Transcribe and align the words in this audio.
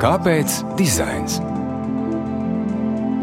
Kāpēc 0.00 0.54
dizains? 0.78 1.34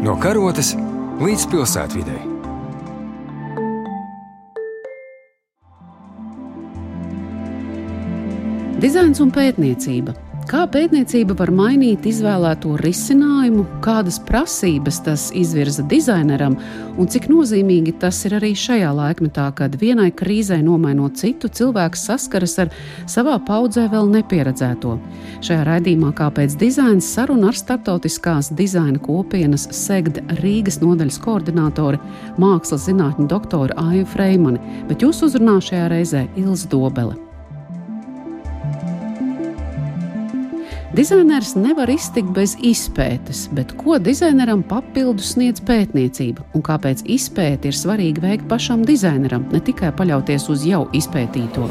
No 0.06 0.12
karotes 0.22 0.76
līdz 1.18 1.46
pilsētvidai. 1.50 2.20
Dizains 8.78 9.18
un 9.24 9.34
pētniecība 9.34 10.14
Kā 10.48 10.62
pētniecība 10.64 11.34
var 11.36 11.50
mainīt 11.52 12.06
izvēlēto 12.08 12.70
risinājumu, 12.80 13.66
kādas 13.84 14.16
prasības 14.24 15.02
tas 15.04 15.26
izvirza 15.36 15.82
dizaineram, 15.90 16.54
un 16.96 17.10
cik 17.12 17.26
nozīmīgi 17.28 17.92
tas 18.00 18.22
ir 18.24 18.38
arī 18.38 18.54
šajā 18.56 18.94
laikmetā, 18.96 19.50
kad 19.58 19.76
vienai 19.76 20.08
krīzē 20.08 20.62
nomainot 20.64 21.20
citu, 21.20 21.52
cilvēks 21.52 22.06
saskaras 22.08 22.56
ar 22.64 22.72
savā 23.04 23.36
paudzē 23.44 23.90
vēl 23.92 24.08
nepieredzēto. 24.16 24.96
Šajā 25.44 25.68
raidījumā 25.68 26.14
Kāpēc 26.16 26.56
dizains 26.56 27.12
saruna 27.12 27.52
ar 27.52 27.60
starptautiskās 27.60 28.48
dizaina 28.56 28.96
kopienas 29.04 29.68
SEGD 29.84 30.24
Rīgas 30.40 30.80
nodaļas 30.80 31.20
koordinātori, 31.28 32.00
mākslas 32.40 32.88
zinātņu 32.88 33.28
doktoru 33.28 33.76
Aiju 33.84 34.08
Freimani, 34.16 34.64
bet 34.88 35.04
jūs 35.04 35.26
uzrunā 35.28 35.60
šajā 35.60 35.92
reizē 35.92 36.24
Ilza 36.40 36.72
Dobele. 36.72 37.27
Dizainers 40.98 41.52
nevar 41.54 41.86
iztikt 41.92 42.32
bez 42.34 42.56
izpētes, 42.66 43.44
bet 43.54 43.70
ko 43.78 44.00
dizaineram 44.02 44.64
papildus 44.66 45.28
sniedz 45.36 45.62
pētniecība 45.62 46.42
un 46.58 46.64
kāpēc 46.66 47.04
izpēti 47.14 47.70
ir 47.70 47.78
svarīgi 47.78 48.24
veikt 48.24 48.48
pašam 48.50 48.82
dizaineram, 48.88 49.44
ne 49.54 49.60
tikai 49.62 49.92
paļauties 49.94 50.48
uz 50.50 50.66
jau 50.66 50.88
izpētīto. 50.98 51.68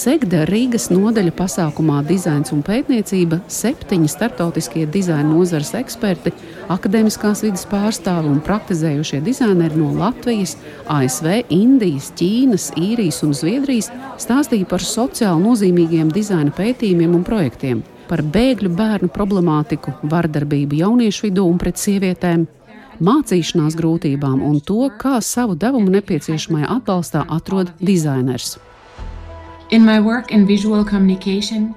Segda 0.00 0.46
Rīgas 0.48 0.86
nodaļa 0.88 1.32
pasākumā 1.36 1.98
Dizains 2.08 2.54
un 2.54 2.62
pētniecība 2.64 3.40
septiņi 3.52 4.08
starptautiskie 4.08 4.86
dizaina 4.88 5.26
nozares 5.28 5.74
eksperti, 5.76 6.30
akadēmiskās 6.72 7.42
vidas 7.44 7.66
pārstāvi 7.68 8.30
un 8.30 8.38
praktizējušie 8.46 9.20
dizaineri 9.26 9.76
no 9.76 9.90
Latvijas, 9.98 10.54
ASV, 10.88 11.42
Indijas, 11.52 12.08
Ķīnas, 12.16 12.70
Īrijas 12.80 13.18
un 13.26 13.34
Zviedrijas 13.36 13.90
stāstīja 14.22 14.70
par 14.70 14.86
sociāli 14.86 15.44
nozīmīgiem 15.44 16.14
dizaina 16.14 16.54
pētījumiem 16.56 17.18
un 17.18 17.26
projektiem, 17.26 17.84
par 18.08 18.24
bēgļu 18.24 18.72
bērnu 18.80 19.12
problemātiku, 19.12 19.98
vardarbību 20.14 20.80
jauniešu 20.80 21.28
vidū 21.28 21.44
un 21.50 21.60
pret 21.60 21.82
sievietēm, 21.82 22.48
mācīšanās 23.04 23.76
grūtībām 23.76 24.40
un 24.48 24.64
to, 24.64 24.80
kā 25.02 25.18
savu 25.20 25.60
devumu 25.60 25.92
nepieciešamajā 25.98 26.72
atbalstā 26.78 27.28
atrod 27.36 27.76
dizainers. 27.84 28.56
In 29.70 29.84
my 29.84 30.00
work 30.00 30.32
in 30.32 30.46
visual 30.46 30.84
communication, 30.84 31.76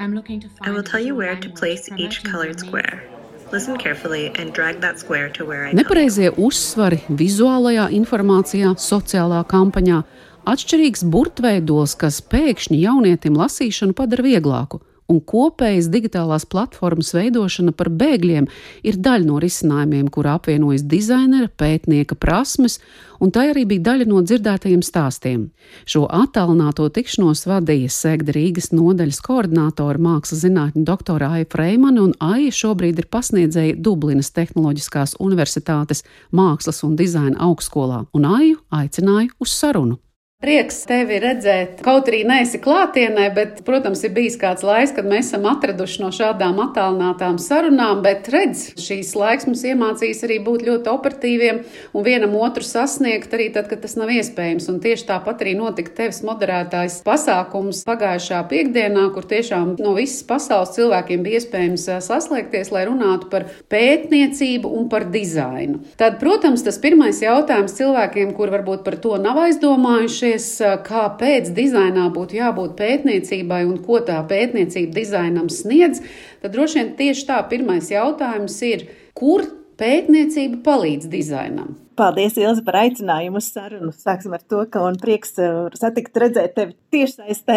I'm 0.00 0.14
looking 0.14 0.40
to 0.40 0.48
find 0.48 0.70
I 0.70 0.70
will 0.70 0.82
tell 0.82 1.00
you 1.00 1.14
where 1.14 1.36
to 1.36 1.50
place 1.50 1.86
each 1.98 2.24
colored 2.24 2.58
square. 2.58 3.04
Listen 3.52 3.76
carefully 3.76 4.32
and 4.36 4.54
drag 4.54 4.80
that 4.80 4.98
square 4.98 5.28
to 5.36 5.44
where 5.44 5.66
I 5.66 5.74
Nepareizie 5.76 6.30
uzsvari 6.32 7.02
vizuālajā 7.12 7.90
informācijā, 7.92 8.72
sociālā 8.80 9.42
kampaņā, 9.52 10.00
atšķirīgs 10.48 11.04
burtveidos, 11.12 11.92
kas 12.00 12.22
pēkšņi 12.24 12.80
jaunietim 12.80 13.36
lasīšanu 13.36 13.92
padara 13.92 14.24
vieglāku 14.24 14.80
un 15.12 15.20
kopējas 15.22 15.88
digitālās 15.92 16.46
platformas 16.50 17.12
veidošana 17.16 17.74
par 17.76 17.90
bēgļiem 17.94 18.48
ir 18.86 18.98
daļa 19.02 19.28
no 19.28 19.40
risinājumiem, 19.42 20.08
kur 20.12 20.28
apvienojas 20.30 20.84
dizainera, 20.86 21.50
pētnieka 21.58 22.18
prasmes, 22.18 22.78
un 23.22 23.32
tā 23.32 23.46
arī 23.52 23.64
bija 23.68 23.86
daļa 23.90 24.08
no 24.10 24.22
dzirdētajiem 24.26 24.82
stāstiem. 24.84 25.46
Šo 25.88 26.04
attālināto 26.10 26.88
tikšanos 26.92 27.46
vadīja 27.48 27.92
Sēgda 27.92 28.34
Rīgas 28.36 28.72
nodaļas 28.74 29.22
koordinātora 29.26 30.02
mākslas 30.02 30.42
zinātņu 30.44 30.84
doktora 30.88 31.32
Aija 31.36 31.50
Freimana, 31.52 32.06
un 32.06 32.16
Aija 32.20 32.54
šobrīd 32.54 33.02
ir 33.02 33.10
pasniedzēja 33.12 33.78
Dublinas 33.78 34.32
Tehnoloģiskās 34.36 35.16
Universitātes 35.22 36.04
mākslas 36.34 36.82
un 36.86 36.98
dizaina 36.98 37.38
augstskolā, 37.48 38.04
un 38.16 38.28
Aiju 38.36 38.60
aicināja 38.74 39.32
uz 39.40 39.54
sarunu. 39.54 40.00
Prieks 40.36 40.82
tevi 40.84 41.16
redzēt, 41.16 41.78
kaut 41.80 42.10
arī 42.10 42.18
neesi 42.28 42.58
klātienē, 42.60 43.30
bet, 43.32 43.62
protams, 43.64 44.02
ir 44.04 44.10
bijis 44.12 44.34
kāds 44.36 44.60
laiks, 44.68 44.90
kad 44.92 45.06
mēs 45.08 45.30
esam 45.30 45.46
atraduši 45.48 46.02
no 46.02 46.10
šādām 46.12 46.58
attālinātām 46.60 47.38
sarunām, 47.40 48.02
bet 48.04 48.28
redz, 48.28 48.66
šīs 48.76 49.14
laiks 49.16 49.48
mums 49.48 49.62
iemācīs 49.64 50.20
arī 50.28 50.36
būt 50.44 50.66
ļoti 50.66 50.92
operatīviem 50.92 51.60
un 51.96 52.04
vienam 52.04 52.36
otru 52.36 52.66
sasniegt 52.68 53.32
arī 53.32 53.46
tad, 53.54 53.70
kad 53.70 53.80
tas 53.80 53.96
nav 53.96 54.12
iespējams. 54.12 54.66
Un 54.68 54.82
tieši 54.84 55.06
tāpat 55.08 55.40
arī 55.40 55.54
notika 55.56 55.94
tevis 56.02 56.20
moderētājs 56.28 56.98
pasākums 57.08 57.80
pagājušā 57.88 58.42
piekdienā, 58.52 59.06
kur 59.16 59.24
tiešām 59.32 59.78
no 59.80 59.96
visas 59.96 60.20
pasaules 60.28 60.76
cilvēkiem 60.76 61.24
bija 61.24 61.40
iespējams 61.40 61.88
saslēgties, 62.10 62.74
lai 62.76 62.84
runātu 62.90 63.32
par 63.32 63.48
pētniecību 63.72 64.68
un 64.82 64.92
par 64.92 65.08
dizainu. 65.16 65.80
Tad, 65.96 66.20
protams, 66.20 66.68
tas 66.68 66.76
pirmais 66.84 67.24
jautājums 67.24 67.80
cilvēkiem, 67.80 68.36
kur 68.36 68.52
varbūt 68.52 68.84
par 68.84 69.00
to 69.00 69.16
nav 69.16 69.40
aizdomājuši, 69.48 70.26
apspriežties, 70.36 70.84
kāpēc 70.86 71.50
dizainā 71.54 72.10
būtu 72.12 72.36
jābūt 72.36 72.76
pētniecībai 72.76 73.64
un 73.66 73.78
ko 73.82 74.00
tā 74.00 74.20
pētniecība 74.28 74.92
dizainam 74.94 75.48
sniedz, 75.48 76.02
tad 76.42 76.52
droši 76.52 76.78
vien 76.78 76.96
tieši 76.96 77.26
tā 77.26 77.40
pirmais 77.48 77.90
jautājums 77.90 78.62
ir, 78.62 78.88
kur 79.14 79.44
pētniecība 79.78 80.62
palīdz 80.62 81.08
dizainam? 81.08 81.76
Paldies, 81.96 82.36
Ilzi, 82.36 82.62
par 82.62 82.76
aicinājumu 82.82 83.40
uz 83.40 83.50
sarunu. 83.54 83.90
Sāksim 83.92 84.34
ar 84.36 84.42
to, 84.44 84.66
ka 84.68 84.82
man 84.84 84.98
prieks 85.00 85.32
satikt, 85.80 86.16
redzēt 86.16 86.54
tevi 86.54 86.74
tiešsaistē 86.92 87.56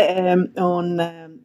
un 0.63 0.93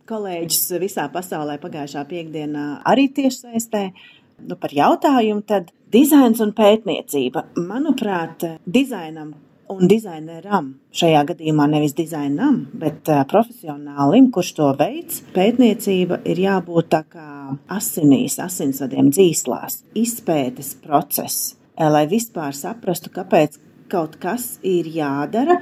kolēģis 0.07 0.77
visā 0.79 1.09
pasaulē 1.11 1.59
pagājušā 1.63 2.05
piekdienā 2.07 2.85
arī 2.87 3.09
tiešsaistē. 3.17 3.89
Nu, 4.45 4.55
par 4.59 4.71
jautājumu 4.75 5.43
tad 5.47 5.73
dizains 5.95 6.41
un 6.43 6.53
pētniecība. 6.55 7.49
Manuprāt, 7.55 8.43
dizainam 8.67 9.35
un 9.75 9.91
dizaineram. 9.91 10.73
Šajā 10.95 11.25
gadījumā 11.31 11.67
nevis 11.71 11.95
dizainam, 11.99 12.65
bet 12.81 13.11
uh, 13.13 13.23
profesionālim, 13.31 14.31
kurš 14.35 14.53
to 14.59 14.71
veids. 14.79 15.23
Pētniecība 15.35 16.21
ir 16.31 16.43
jābūt 16.45 16.91
tā 16.95 17.03
kā 17.11 17.29
asinīs, 17.73 18.39
asinsvadiem 18.43 19.11
dzīslās, 19.13 19.83
izpētes 19.99 20.75
process, 20.85 21.55
lai 21.79 22.05
vispār 22.11 22.57
saprastu, 22.57 23.13
kāpēc 23.15 23.59
kaut 23.93 24.19
kas 24.23 24.59
ir 24.65 24.89
jādara. 24.91 25.61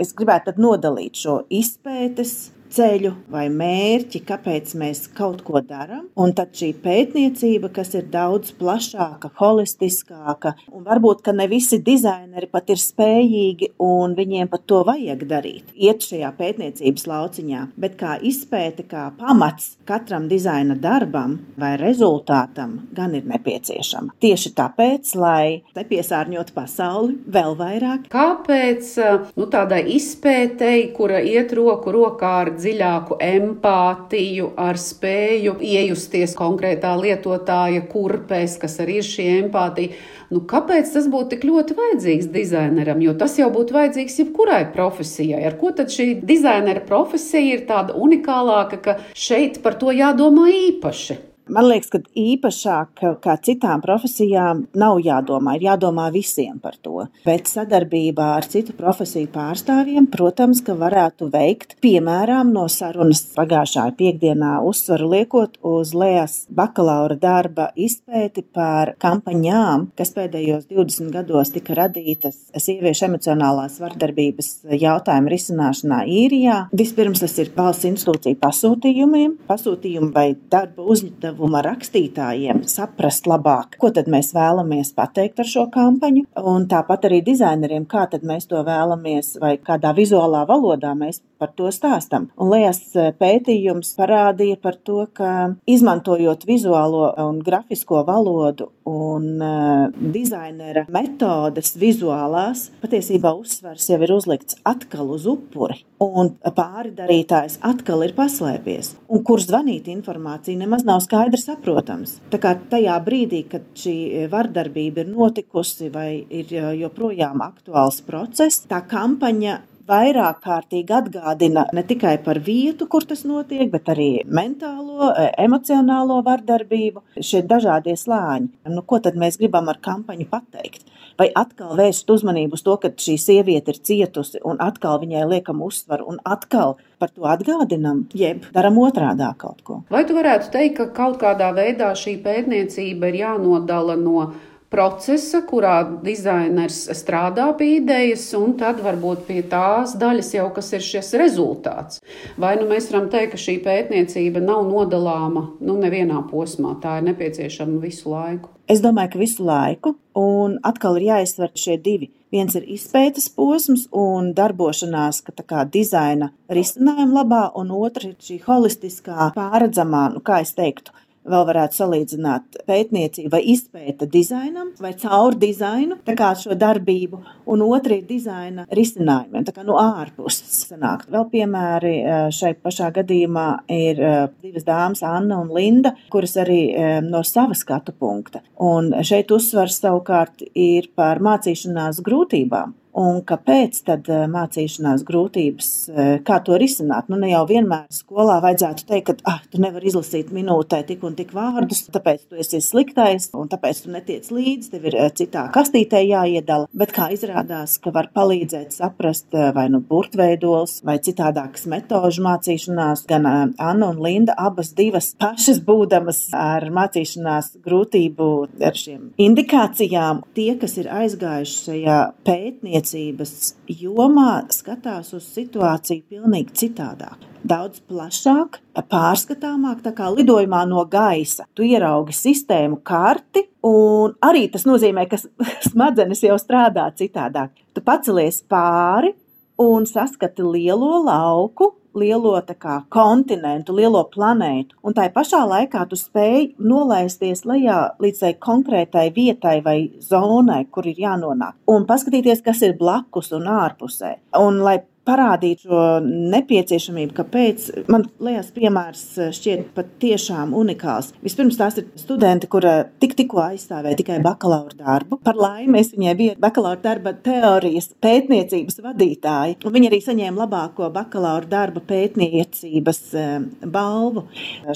Es 0.00 0.14
gribētu 0.16 0.56
nodalīt 0.60 1.20
šo 1.20 1.42
izpētes 1.52 2.50
ceļu 2.74 3.12
vai 3.30 3.46
mērķi, 3.52 4.22
kāpēc 4.26 4.74
mēs 4.80 5.04
kaut 5.16 5.42
ko 5.46 5.62
darām. 5.64 6.06
Un 6.20 6.34
tad 6.36 6.54
šī 6.56 6.72
pētniecība, 6.82 7.70
kas 7.74 7.94
ir 7.98 8.06
daudz 8.12 8.54
plašāka, 8.58 9.32
holistiskāka, 9.40 10.54
un 10.74 10.84
varbūt 10.86 11.30
ne 11.34 11.46
visi 11.50 11.80
dizaineri 11.84 12.48
pat 12.50 12.70
ir 12.72 12.80
spējīgi, 12.80 13.72
un 13.84 14.14
viņiem 14.18 14.50
pat 14.50 14.66
to 14.70 14.82
vajag 14.86 15.24
darīt. 15.30 15.74
Iet 15.74 16.04
šajā 16.06 16.30
pētniecības 16.38 17.06
lauciņā, 17.10 17.64
bet 17.80 17.96
kā 18.00 18.16
izpēte, 18.26 18.86
kā 18.90 19.08
pamats 19.18 19.74
katram 19.88 20.28
dizaina 20.30 20.76
darbam 20.78 21.38
vai 21.60 21.74
rezultātam, 21.80 22.76
gan 22.96 23.14
ir 23.18 23.26
nepieciešama. 23.30 24.14
Tieši 24.22 24.54
tāpēc, 24.58 25.14
lai 25.20 25.62
nepiesārņotu 25.76 26.54
pasauli 26.56 27.18
vēl 27.30 27.56
vairāk. 27.58 28.08
Kāpēc 28.12 28.92
nu, 29.36 29.48
tādai 29.50 29.82
izpētei, 29.96 30.90
kura 30.96 31.20
iet 31.24 31.54
roku 31.56 31.94
rokā 31.94 32.34
ar 32.44 32.52
dziļāku 32.60 33.16
empātiju, 33.24 34.50
ar 34.60 34.78
spēju 34.80 35.56
iejusties 35.64 36.36
konkrētā 36.38 36.92
lietotāja 37.00 37.84
kurpēs, 37.90 38.58
kas 38.62 38.78
arī 38.84 39.00
ir 39.00 39.08
šī 39.08 39.28
empātija. 39.38 39.96
Nu, 40.30 40.42
kāpēc 40.50 40.92
tas 40.94 41.08
būtu 41.10 41.32
tik 41.32 41.48
ļoti 41.48 41.78
vajadzīgs 41.78 42.28
dizaineram? 42.34 43.00
Jo 43.02 43.16
tas 43.18 43.34
jau 43.40 43.48
būtu 43.54 43.74
vajadzīgs 43.74 44.20
jebkurai 44.22 44.62
profesijai. 44.74 45.42
Ar 45.48 45.56
ko 45.58 45.72
tad 45.74 45.90
šī 45.90 46.12
dizainera 46.22 46.84
profesija 46.86 47.56
ir 47.56 47.66
tāda 47.70 47.96
unikālāka, 47.98 48.78
ka 48.84 49.00
šeit 49.16 49.58
par 49.64 49.80
to 49.80 49.90
jādomā 49.96 50.46
īpaši? 50.68 51.29
Man 51.50 51.66
liekas, 51.66 51.90
ka 51.90 51.98
īpašāk 52.14 53.00
kā 53.24 53.34
citām 53.42 53.80
profesijām 53.82 54.62
nav 54.78 55.00
jādomā, 55.02 55.56
ir 55.58 55.66
jādomā 55.66 56.06
visiem 56.14 56.60
par 56.62 56.76
to. 56.78 57.08
Bet 57.24 57.50
sadarbībā 57.50 58.28
ar 58.36 58.46
citu 58.50 58.74
profesiju 58.78 59.26
pārstāvjiem, 59.34 60.06
protams, 60.12 60.60
ka 60.62 60.76
varētu 60.78 61.26
veikt, 61.32 61.74
piemēram, 61.82 62.52
no 62.54 62.68
sarunas 62.70 63.24
pagājušā 63.34 63.88
piekdienā 63.98 64.52
uzsvaru 64.66 65.08
liekot 65.14 65.58
uz 65.66 65.90
Lējas 65.96 66.36
bakalaura 66.54 67.16
darba 67.18 67.70
izpēti 67.74 68.44
par 68.46 68.94
kampaņām, 69.02 69.88
kas 69.98 70.14
pēdējos 70.14 70.68
20 70.70 71.10
gados 71.16 71.50
tika 71.56 71.74
radītas 71.80 72.38
sieviešu 72.54 73.08
emocionālās 73.08 73.80
vardarbības 73.82 74.52
jautājumu 74.70 75.34
risināšanā 75.34 76.04
īrijā. 76.06 76.60
Vispirms 76.70 77.26
tas 77.26 77.36
ir 77.42 77.50
valsts 77.58 77.90
institūcija 77.90 78.38
pasūtījumiem, 78.38 79.36
pasūtījumi 79.50 80.14
vai 80.14 80.28
darba 80.52 80.86
uzņēmumi 80.86 81.39
uzdevuma 81.40 81.62
rakstītājiem 81.64 82.64
saprast 82.68 83.26
labāk, 83.26 83.78
ko 83.80 83.90
tad 83.90 84.08
mēs 84.12 84.34
vēlamies 84.34 84.92
pateikt 84.94 85.40
ar 85.40 85.48
šo 85.48 85.66
kampaņu, 85.72 86.26
un 86.36 86.66
tāpat 86.68 87.08
arī 87.08 87.22
dizaineriem, 87.24 87.86
kā 87.86 88.06
tad 88.10 88.22
mēs 88.22 88.46
to 88.46 88.60
vēlamies, 88.62 89.38
vai 89.40 89.56
kādā 89.56 89.94
vizuālā 89.96 90.44
valodā 90.46 90.92
mēs 90.94 91.22
par 91.40 91.52
to 91.56 91.70
stāstam. 91.72 92.28
Un 92.36 92.50
Lējas 92.52 92.92
pētījums 93.18 93.94
parādīja 93.96 94.60
par 94.60 94.76
to, 94.76 95.06
ka 95.12 95.56
izmantojot 95.66 96.44
vizuālo 96.44 97.08
un 97.24 97.40
grafisko 97.40 98.04
valodu 98.04 98.68
un 98.90 99.40
uh, 99.40 99.88
dizainera 100.12 100.84
metodes 100.92 101.74
vizuālās, 101.80 102.68
patiesībā 102.82 103.32
uzsvars 103.38 103.88
jau 103.90 104.00
ir 104.02 104.12
uzlikts 104.12 104.58
atkal 104.68 105.12
uz 105.14 105.26
upuri, 105.30 105.80
un 106.02 106.34
pāri 106.56 106.92
darītājs 106.96 107.60
atkal 107.66 108.04
ir 108.06 108.14
paslēpies, 108.18 108.94
un 109.08 109.24
kur 109.26 109.42
zvanīt 109.42 109.88
informācija 109.92 110.58
nemaz 110.58 110.84
nav 110.88 111.04
skaidri 111.20 111.40
saprotams. 111.40 112.18
Tā 112.32 112.38
kā 112.40 112.54
tajā 112.70 112.96
brīdī, 113.04 113.44
kad 113.50 113.64
šī 113.76 114.26
vardarbība 114.32 115.04
ir 115.04 115.10
notikusi 115.10 115.90
vai 115.92 116.24
ir 116.30 116.52
joprojām 116.80 117.42
aktuāls 117.44 118.00
process, 118.06 118.64
tā 118.70 118.80
kampaņa 118.88 119.60
vairāk 119.90 120.40
kārtīgi 120.44 120.94
atgādina 120.94 121.66
ne 121.74 121.82
tikai 121.84 122.16
par 122.24 122.38
vietu, 122.46 122.86
kur 122.86 123.04
tas 123.04 123.24
notiek, 123.26 123.66
bet 123.72 123.90
arī 123.90 124.22
mentālo, 124.24 125.10
e, 125.10 125.26
emocionālo 125.44 126.20
vardarbību, 126.24 127.02
šie 127.18 127.42
dažādie 127.42 127.96
slāņi. 127.98 128.48
Nu, 128.70 128.84
ko 128.86 129.00
tad 129.02 129.18
mēs 129.18 129.40
gribam 129.40 129.68
ar 129.68 129.80
kampaņu 129.82 130.28
pateikt? 130.30 130.86
Vai 131.18 131.28
atkal 131.36 131.74
vērst 131.76 132.08
uzmanību 132.08 132.56
uz 132.56 132.62
to, 132.64 132.76
ka 132.80 132.92
šī 132.94 133.18
sieviete 133.18 133.74
ir 133.74 133.82
cietusi, 133.82 134.40
un 134.46 134.62
atkal 134.62 135.02
viņai 135.02 135.26
liekam 135.34 135.60
uzsvaru, 135.66 136.06
un 136.14 136.22
atkal 136.24 136.78
par 137.00 137.10
to 137.14 137.26
atgādinam, 137.28 138.04
jeb 138.16 138.44
darām 138.54 138.78
otrādā 138.82 139.32
kaut 139.40 139.64
ko. 139.64 139.80
Vai 139.92 140.04
tu 140.08 140.16
varētu 140.18 140.52
teikt, 140.54 140.76
ka 140.78 140.88
kaut 141.00 141.18
kādā 141.22 141.50
veidā 141.56 141.90
šī 141.96 142.18
pētniecība 142.24 143.10
ir 143.10 143.20
jānodala 143.24 143.96
no 144.00 144.30
procesa, 144.70 145.42
kurā 145.46 145.80
dizainers 146.04 146.84
strādā 146.96 147.48
pie 147.58 147.72
idejas, 147.80 148.28
un 148.38 148.54
tad 148.60 148.80
varbūt 148.84 149.26
pie 149.28 149.40
tās 149.50 149.96
daļas 149.98 150.30
jau, 150.36 150.46
kas 150.54 150.70
ir 150.76 150.86
šis 150.86 151.10
rezultāts. 151.20 151.98
Vai 152.40 152.54
nu 152.60 152.68
mēs 152.70 152.90
varam 152.92 153.10
teikt, 153.12 153.34
ka 153.34 153.42
šī 153.44 153.58
pētniecība 153.66 154.42
nav 154.44 154.62
nodalāma 154.70 155.48
nu, 155.58 155.76
nevienā 155.82 156.22
posmā, 156.30 156.76
tā 156.82 157.00
ir 157.00 157.10
nepieciešama 157.10 157.82
visu 157.82 158.14
laiku? 158.14 158.54
Es 158.70 158.78
domāju, 158.84 159.16
ka 159.16 159.18
visu 159.18 159.42
laiku, 159.42 159.96
un 160.14 160.60
atkal 160.62 161.00
ir 161.00 161.08
jāizsver 161.08 161.50
šie 161.58 161.74
divi. 161.82 162.12
Viens 162.30 162.54
ir 162.54 162.68
izpētes 162.70 163.26
posms 163.34 163.88
un 163.90 164.30
darbošanās, 164.38 165.18
ka 165.26 165.34
tā 165.34 165.42
kā 165.42 165.64
dizaina 165.66 166.30
risinājuma 166.46 167.24
labā, 167.24 167.40
un 167.58 167.72
otrs 167.74 168.12
ir 168.12 168.18
šī 168.22 168.36
holistiskā, 168.44 169.32
pārredzamā, 169.34 170.04
nu, 170.14 170.22
kā 170.22 170.38
es 170.44 170.54
teiktu, 170.54 170.94
vēl 171.28 171.44
varētu 171.48 171.76
salīdzināt 171.76 172.60
pētniecību 172.68 173.32
vai 173.32 173.40
izpēta 173.52 174.08
dizainam 174.10 174.72
vai 174.80 174.92
caur 175.00 175.36
dizainu, 175.38 175.98
tā 176.06 176.14
kā 176.18 176.32
šo 176.38 176.56
darbību, 176.58 177.20
un 177.50 177.64
otra 177.66 177.98
ir 177.98 178.06
dizaina 178.08 178.66
risinājumiem, 178.76 179.44
tā 179.46 179.54
kā 179.56 179.64
no 179.66 179.76
ārpuses 179.80 180.64
sanāk. 180.70 181.06
Vēl 181.12 181.28
piemēri 181.32 181.94
eh, 182.00 182.22
šai 182.34 182.54
pašā 182.62 182.90
gadījumā 183.00 183.46
ir 183.76 184.00
eh, 184.00 184.18
divas 184.42 184.66
dāmas, 184.66 185.04
Anna 185.06 185.40
un 185.44 185.52
Linda, 185.54 185.94
kuras 186.12 186.36
arī 186.40 186.60
eh, 186.72 186.98
no 187.04 187.22
sava 187.26 187.56
skatu 187.58 187.94
punkta. 187.96 188.44
Un 188.60 188.92
šeit 189.06 189.32
uzsvars 189.34 189.80
savukārt 189.82 190.44
ir 190.54 190.90
par 190.96 191.22
mācīšanās 191.24 192.02
grūtībām. 192.06 192.76
Un 192.98 193.20
kāpēc 193.26 193.76
tad 193.86 194.08
eh, 194.10 194.24
mācīšanās 194.30 195.04
grūtības, 195.06 195.68
eh, 195.90 196.12
kā 196.26 196.40
to 196.44 196.56
risināt? 196.58 197.10
Nu, 197.12 197.18
ne 197.20 197.30
jau 197.30 197.44
vienmēr 197.46 197.86
skolā 197.94 198.40
vajadzētu 198.42 198.86
teikt, 198.88 199.06
ka 199.06 199.30
ah, 199.30 199.38
tu 199.50 199.60
nevari 199.62 199.90
izlasīt 199.90 200.32
minūtē 200.34 200.82
tik 200.88 201.04
un 201.06 201.14
tik 201.18 201.30
vārdus, 201.36 201.84
tāpēc 201.94 202.26
tu 202.26 202.40
esi 202.42 202.60
sliktais 202.64 203.30
un 203.38 203.50
tāpēc 203.52 203.84
tu 203.84 203.94
netiec 203.94 204.26
līdzi, 204.34 204.72
tev 204.72 204.88
ir 204.90 204.98
eh, 204.98 205.10
citā 205.14 205.46
kastītē 205.54 206.02
jāiedala. 206.02 206.66
Bet 206.74 206.94
kā 206.96 207.10
izrādās, 207.14 207.76
ka 207.82 207.94
var 207.94 208.10
palīdzēt 208.16 208.74
saprast 208.74 209.30
vai 209.30 209.68
nu 209.70 209.82
burtveidols 209.86 210.80
vai 210.86 210.98
citādākas 211.02 211.68
metožu 211.70 212.24
mācīšanās, 212.26 213.04
gan 213.10 213.28
Anna 213.30 213.90
un 213.92 214.02
Linda 214.02 214.34
abas 214.38 214.72
divas 214.74 215.12
pašas 215.20 215.60
būdamas 215.66 216.24
ar 216.36 216.66
mācīšanās 216.74 217.54
grūtību 217.62 218.30
ar 218.66 218.76
šiem 218.76 219.10
indikācijām, 219.20 220.24
tie, 220.34 220.50
kas 220.60 220.76
ir 220.80 220.90
aizgājuši 220.94 221.58
šajā 221.66 221.98
pētniecībā, 222.26 222.79
pētniecības 222.80 223.54
jomā 223.68 224.46
skatās 224.52 225.12
uz 225.14 225.24
situāciju 225.34 226.02
pilnīgi 226.08 226.54
citādāk. 226.54 227.26
Daudz 227.44 227.80
plašāk, 227.88 228.60
pārskatāmāk, 228.90 229.82
tā 229.82 229.92
kā 229.96 230.10
lidojumā 230.12 230.66
no 230.68 230.84
gaisa. 230.84 231.46
Tu 231.54 231.62
ieraugi 231.70 232.12
sistēmu 232.12 232.82
karti, 232.84 233.46
un 233.64 234.14
arī 234.22 234.50
tas 234.52 234.66
nozīmē, 234.68 235.08
ka 235.08 235.16
smadzenes 235.70 236.22
jau 236.22 236.36
strādā 236.38 236.90
citādāk. 236.96 237.50
Tu 237.74 237.80
pacelies 237.80 238.42
pāri 238.42 239.14
un 239.60 239.86
saskati 239.86 240.42
lielo 240.42 241.02
lauku, 241.04 241.74
lielo 241.94 242.34
kā, 242.58 242.80
kontinentu, 242.88 243.74
lielo 243.76 244.02
planētu, 244.12 244.76
un 244.82 244.94
tā 244.94 245.08
pašā 245.12 245.42
laikā 245.48 245.86
tu 245.88 245.98
spēj 245.98 246.54
nolaisties 246.58 247.44
lejā 247.48 247.80
līdz 248.02 248.20
tai 248.20 248.32
konkrētai 248.34 249.06
vietai 249.14 249.60
vai 249.64 249.78
zonai, 250.00 250.64
kur 250.70 250.86
ir 250.86 251.00
jānonāk, 251.00 251.56
un 251.66 251.86
paskatīties, 251.86 252.42
kas 252.42 252.62
ir 252.62 252.76
blakus 252.78 253.32
un 253.32 253.48
ārpusē. 253.50 254.16
Un, 254.40 254.60
lai 254.64 254.78
parādīt 255.08 255.64
šo 255.64 255.82
nepieciešamību, 256.04 257.14
kāpēc 257.16 257.66
man 257.90 258.06
liekas, 258.22 258.50
piemērs 258.56 259.04
šķiet 259.36 259.70
patiešām 259.76 260.54
unikāls. 260.56 261.12
Vispirms 261.24 261.58
tās 261.60 261.78
ir 261.80 261.88
studenti, 262.00 262.48
kura 262.50 262.74
tik, 263.02 263.16
tikko 263.18 263.42
aizstāvēja 263.46 263.98
tikai 264.00 264.18
bakalaura 264.24 264.76
darbu. 264.76 265.20
Par 265.24 265.38
laimi 265.40 265.80
es 265.82 265.92
viņai 265.96 266.16
biju 266.18 266.36
bakalaura 266.42 266.80
darba 266.84 267.14
teorijas 267.26 267.90
pētniecības 268.02 268.80
vadītāja. 268.84 269.60
Viņa 269.64 269.92
arī 269.92 270.02
saņēma 270.04 270.44
labāko 270.44 270.90
bakalaura 270.94 271.48
darba 271.50 271.82
pētniecības 271.86 273.00
eh, 273.16 273.32
balvu 273.64 274.26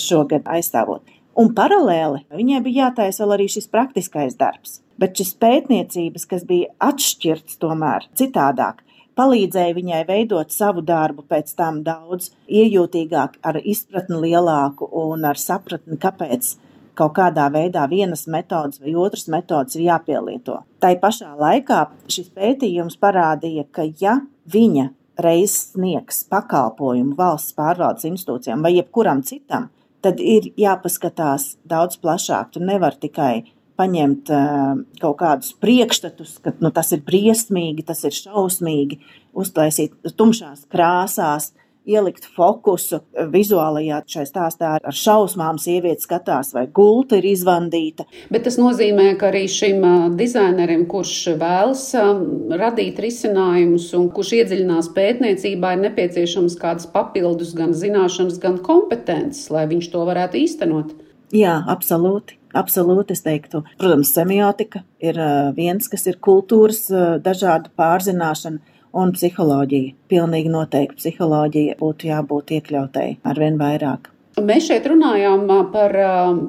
šogad 0.00 0.48
aizstāvot. 0.56 1.04
Un 1.34 1.50
paralēli 1.50 2.22
viņai 2.30 2.60
bija 2.62 2.88
jātaisa 2.88 3.24
vēl 3.24 3.36
arī 3.36 3.48
šis 3.50 3.66
praktiskais 3.72 4.36
darbs. 4.38 4.78
Bet 5.00 5.18
šis 5.18 5.32
pētniecības, 5.42 6.26
kas 6.30 6.44
bija 6.46 6.70
atšķirts 6.86 7.58
tomēr 7.58 8.06
citādāk, 8.14 8.83
palīdzēja 9.18 9.76
viņai 9.76 10.02
veidot 10.08 10.52
savu 10.54 10.82
darbu 10.84 11.24
pēc 11.30 11.54
tam 11.58 11.82
daudz 11.86 12.32
iejūtīgāk, 12.48 13.38
ar 13.42 13.60
izpratni 13.62 14.20
lielāku 14.26 14.88
un 15.04 15.24
ar 15.28 15.40
sapratni, 15.40 15.98
kāpēc 16.00 16.54
kaut 16.98 17.14
kādā 17.16 17.46
veidā 17.52 17.86
vienas 17.90 18.26
metodas 18.30 18.80
vai 18.82 18.94
otras 18.94 19.26
metodas 19.32 19.76
ir 19.76 19.88
jāpielieto. 19.88 20.60
Tai 20.82 20.92
pašā 21.02 21.32
laikā 21.38 21.80
šis 22.10 22.30
pētījums 22.34 22.98
parādīja, 23.02 23.66
ka 23.70 23.86
ja 24.00 24.20
viņa 24.50 24.90
reiz 25.24 25.54
sniegs 25.70 26.24
pakalpojumu 26.30 27.14
valsts 27.18 27.54
pārvaldes 27.58 28.06
institūcijām 28.08 28.62
vai 28.66 28.74
jebkuram 28.76 29.22
citam, 29.26 29.70
tad 30.04 30.20
ir 30.20 30.50
jāpaskatās 30.60 31.54
daudz 31.64 31.98
plašāk. 32.02 32.54
Tu 32.54 32.62
nevari 32.62 33.00
tikai 33.06 33.34
paņemt 33.80 34.30
uh, 34.30 34.78
kaut 35.02 35.18
kādus 35.20 35.52
priekšstatus, 35.62 36.38
ka 36.44 36.54
nu, 36.62 36.70
tas 36.74 36.92
ir 36.94 37.02
briesmīgi, 37.06 37.86
tas 37.86 38.04
ir 38.06 38.14
šausmīgi, 38.14 39.00
uztaisīt 39.34 40.14
tumšās 40.18 40.66
krāsās, 40.72 41.52
ielikt 41.84 42.26
fokusu 42.36 43.00
vizuālajā 43.32 44.00
šai 44.08 44.24
stāstā 44.28 44.70
ar 44.78 44.96
šausmām, 44.96 45.58
sieviete 45.60 46.04
skatās, 46.04 46.52
vai 46.56 46.64
gulta 46.72 47.18
ir 47.20 47.28
izvandīta. 47.28 48.06
Bet 48.32 48.46
tas 48.48 48.56
nozīmē, 48.60 49.10
ka 49.20 49.28
arī 49.30 49.44
šim 49.50 49.84
dizainerim, 50.18 50.86
kurš 50.90 51.14
vēlas 51.40 51.86
radīt 52.64 53.00
risinājumus 53.04 53.90
un 53.98 54.08
kurš 54.14 54.34
iedziļinās 54.40 54.92
pētniecībā, 54.96 55.74
ir 55.76 55.84
nepieciešams 55.88 56.56
kādas 56.60 56.88
papildus 56.94 57.52
gan 57.58 57.76
zināšanas, 57.76 58.40
gan 58.42 58.60
kompetences, 58.64 59.50
lai 59.52 59.66
viņš 59.70 59.92
to 59.92 60.06
varētu 60.08 60.40
īstenot. 60.40 60.96
Jā, 61.34 61.58
absolūti. 61.68 62.38
Absolūti, 62.54 63.16
es 63.16 63.24
teiktu, 63.24 63.64
protams, 63.80 64.12
semiotika 64.14 64.84
ir 65.02 65.18
viens, 65.56 65.90
kas 65.90 66.06
ir 66.10 66.20
kultūras 66.22 66.86
dažādu 67.24 67.72
pārzināšana 67.78 68.74
un 68.94 69.12
psiholoģija. 69.14 69.94
Pilnīgi 70.10 70.52
noteikti 70.54 71.02
psiholoģija 71.02 71.78
būtu 71.80 72.10
jābūt 72.12 72.56
iekļautai 72.58 73.08
arvien 73.26 73.58
vairāk. 73.60 74.10
Mēs 74.34 74.64
šeit 74.66 74.86
runājām 74.90 75.44
par 75.70 75.92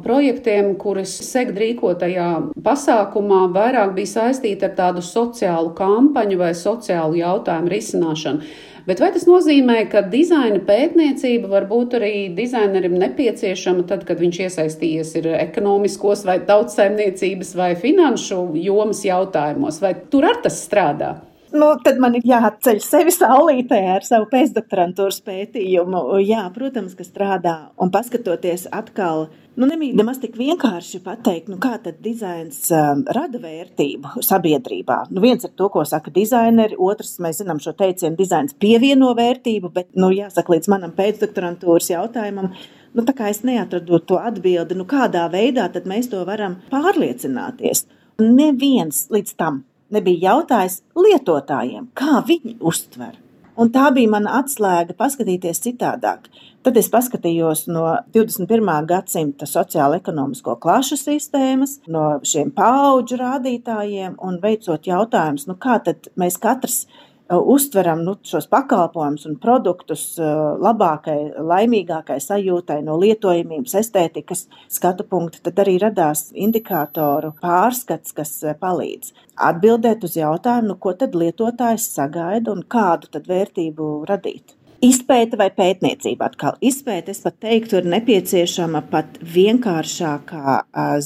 projektiem, 0.01 0.71
kurus 0.81 1.11
SEGD 1.21 1.59
rīkotajā 1.61 2.29
pasākumā 2.65 3.43
vairāk 3.53 3.93
bija 3.97 4.09
saistīti 4.15 4.65
ar 4.65 4.73
tādu 4.77 5.03
sociālu 5.05 5.69
kampaņu 5.77 6.39
vai 6.39 6.49
sociālu 6.57 7.19
jautājumu 7.19 7.69
risināšanu. 7.69 8.49
Bet 8.85 8.99
vai 9.01 9.07
tas 9.15 9.23
nozīmē, 9.25 9.79
ka 9.89 10.03
dizaina 10.13 10.59
pētniecība 10.65 11.49
var 11.49 11.65
būt 11.65 11.95
arī 11.97 12.11
dizainerim 12.37 12.93
nepieciešama 13.01 13.87
tad, 13.89 14.03
kad 14.05 14.19
viņš 14.21 14.41
iesaistījies 14.45 15.13
ir 15.21 15.29
ekonomiskos 15.39 16.21
vai 16.27 16.37
tautssaimniecības 16.45 17.55
vai 17.57 17.71
finanšu 17.81 18.43
jomas 18.61 19.01
jautājumos, 19.07 19.81
vai 19.81 19.95
tur 20.13 20.29
ar 20.29 20.37
tas 20.45 20.59
strādā? 20.67 21.15
Nu, 21.55 21.71
tad 21.83 21.97
man 22.03 22.17
ir 22.17 22.25
jāceļ 22.27 22.79
sevi 22.83 23.13
saulītē 23.13 23.79
ar 23.95 24.05
savu 24.05 24.27
pēcdoktorantūras 24.31 25.21
pētījumu. 25.25 26.03
Jā, 26.25 26.43
protams, 26.55 26.93
ka 26.97 27.07
strādā 27.07 27.55
un 27.81 27.91
paskatoties 27.93 28.67
atkal. 28.75 29.27
Nu, 29.55 29.69
nemaz 29.71 30.19
tik 30.19 30.33
vienkārši 30.35 30.99
pateikt, 31.05 31.47
nu, 31.47 31.55
kā 31.63 31.77
dizains 32.03 32.57
um, 32.75 33.05
rada 33.15 33.39
vērtību 33.39 34.23
sabiedrībā. 34.27 34.97
Nu, 35.15 35.23
viens 35.23 35.47
ir 35.47 35.53
to, 35.55 35.69
ko 35.71 35.85
saka 35.87 36.11
dizaineri, 36.11 36.75
otrs, 36.75 37.13
mēs 37.23 37.39
zinām 37.39 37.61
šo 37.63 37.71
teicienu, 37.79 38.17
dizains 38.19 38.57
pievieno 38.59 39.13
vērtību, 39.15 39.71
bet, 39.75 39.93
nu, 39.95 40.09
jāsaka, 40.11 40.57
līdz 40.57 40.71
manam 40.73 40.91
pēcdoktorantūras 40.97 41.87
jautājumam, 41.93 42.51
nu, 42.95 43.05
es 43.31 43.43
neatradu 43.47 44.01
to 44.03 44.19
atbildi, 44.19 44.75
nu, 44.75 44.83
kādā 44.91 45.23
veidā 45.31 45.69
mēs 45.87 46.11
to 46.11 46.25
varam 46.27 46.59
pārliecināties. 46.73 47.85
Neviens 48.19 49.05
līdz 49.11 49.39
tam 49.39 49.63
nebija 49.95 50.31
jautājis 50.31 50.81
lietotājiem, 50.99 51.89
kā 51.97 52.19
viņi 52.27 52.57
uztver. 52.59 53.15
Un 53.55 53.69
tā 53.71 53.87
bija 53.95 54.11
mana 54.11 54.33
atslēga 54.41 54.97
paskatīties 54.99 55.61
citādāk. 55.63 56.27
Tad 56.65 56.75
es 56.81 56.89
paskatījos 56.91 57.67
no 57.71 57.85
21. 58.11 58.71
gadsimta 58.89 59.47
sociālo-ekonomisko 59.47 60.57
klašu 60.59 60.97
sistēmas, 60.99 61.77
no 61.87 62.17
šiem 62.25 62.51
paudžu 62.55 63.19
rādītājiem 63.21 64.17
un 64.27 64.39
veicot 64.43 64.89
jautājumus, 64.89 65.47
nu 65.47 65.55
kā 65.61 65.77
tad 65.85 66.09
mēs 66.19 66.39
katrs 66.41 66.81
uztveram 67.29 68.03
nu, 68.05 68.15
šos 68.23 68.47
pakalpojumus 68.47 69.25
un 69.29 69.37
produktus 69.41 70.03
uh, 70.21 70.55
labākai, 70.61 71.17
laimīgākai 71.41 72.19
sajūtai 72.21 72.81
no 72.85 72.97
lietojamības, 73.01 73.75
estētikas 73.81 74.45
skatu 74.71 75.07
punkta, 75.09 75.41
tad 75.47 75.63
arī 75.65 75.77
radās 75.81 76.27
indikātoru 76.33 77.33
pārskats, 77.41 78.13
kas 78.15 78.37
uh, 78.45 78.53
palīdz 78.59 79.13
atbildēt 79.35 80.05
uz 80.05 80.19
jautājumu, 80.19 80.73
nu, 80.73 80.77
ko 80.79 80.93
tad 80.97 81.15
lietotājs 81.17 81.89
sagaida 81.97 82.53
un 82.53 82.63
kādu 82.69 83.11
tad 83.11 83.27
vērtību 83.31 83.89
radīt. 84.09 84.54
Izpēta 84.85 85.37
vai 85.39 85.47
pētniecība 85.55 86.27
atkal. 86.29 86.57
Izpēta, 86.65 87.13
es 87.15 87.23
pat 87.23 87.39
teiktu, 87.41 87.79
ir 87.79 87.87
nepieciešama 87.89 88.83
pat 88.91 89.17
vienkāršākā 89.33 90.57